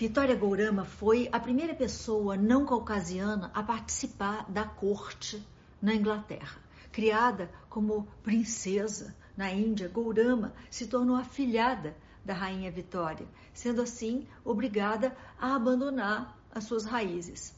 [0.00, 5.46] Vitória Gourama foi a primeira pessoa não caucasiana a participar da corte
[5.82, 6.58] na Inglaterra.
[6.90, 11.94] Criada como princesa na Índia, Gourama se tornou afilhada
[12.24, 17.54] da rainha Vitória, sendo assim obrigada a abandonar as suas raízes.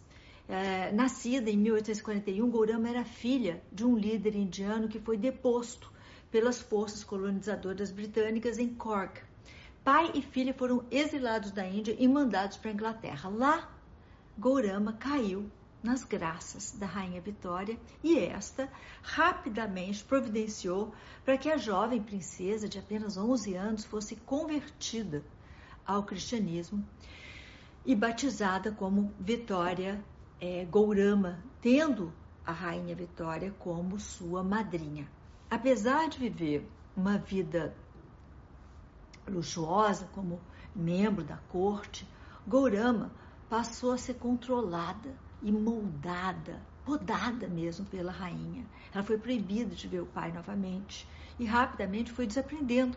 [0.48, 5.92] É, nascida em 1841, Gourama era filha de um líder indiano que foi deposto
[6.28, 9.22] pelas forças colonizadoras britânicas em Cork.
[9.84, 13.28] Pai e filha foram exilados da Índia e mandados para a Inglaterra.
[13.28, 13.68] Lá,
[14.38, 15.50] Gourama caiu
[15.82, 18.70] nas graças da Rainha Vitória e esta
[19.02, 20.94] rapidamente providenciou
[21.24, 25.24] para que a jovem princesa de apenas 11 anos fosse convertida
[25.84, 26.86] ao cristianismo
[27.84, 30.00] e batizada como Vitória
[30.40, 32.12] é, Gourama, tendo
[32.46, 35.08] a Rainha Vitória como sua madrinha.
[35.50, 36.64] Apesar de viver
[36.96, 37.74] uma vida
[39.28, 40.40] luxuosa como
[40.74, 42.08] membro da corte,
[42.46, 43.10] Gourama
[43.48, 48.64] passou a ser controlada e moldada, podada mesmo pela rainha.
[48.92, 51.06] Ela foi proibida de ver o pai novamente
[51.38, 52.96] e rapidamente foi desaprendendo.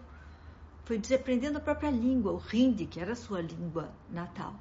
[0.83, 4.55] Foi desaprendendo a própria língua, o hindi, que era a sua língua natal.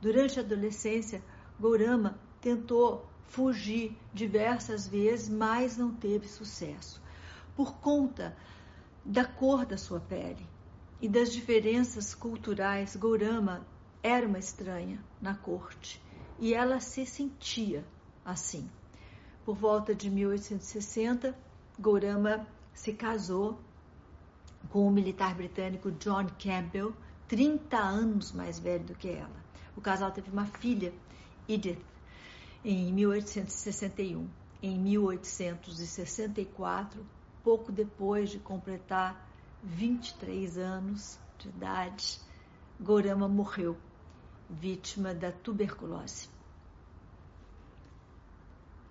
[0.00, 1.22] Durante a adolescência,
[1.58, 7.00] Gourama tentou fugir diversas vezes, mas não teve sucesso.
[7.56, 8.36] Por conta
[9.04, 10.46] da cor da sua pele
[11.02, 13.66] e das diferenças culturais, Gourama
[14.00, 16.00] era uma estranha na corte
[16.38, 17.84] e ela se sentia
[18.24, 18.70] assim.
[19.44, 21.36] Por volta de 1860,
[21.76, 23.58] Gourama se casou
[24.70, 26.94] com o militar britânico John Campbell,
[27.26, 29.42] 30 anos mais velho do que ela.
[29.76, 30.94] O casal teve uma filha,
[31.48, 31.84] Edith,
[32.64, 34.28] em 1861.
[34.62, 37.04] Em 1864,
[37.42, 39.31] pouco depois de completar
[39.62, 42.20] 23 anos de idade,
[42.80, 43.76] Gorama morreu
[44.50, 46.28] vítima da tuberculose.